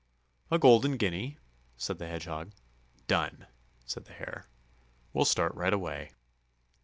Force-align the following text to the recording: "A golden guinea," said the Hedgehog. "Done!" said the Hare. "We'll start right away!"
"A 0.49 0.57
golden 0.57 0.97
guinea," 0.97 1.37
said 1.77 1.99
the 1.99 2.07
Hedgehog. 2.07 2.53
"Done!" 3.05 3.45
said 3.85 4.05
the 4.05 4.13
Hare. 4.13 4.47
"We'll 5.13 5.25
start 5.25 5.53
right 5.53 5.71
away!" 5.73 6.13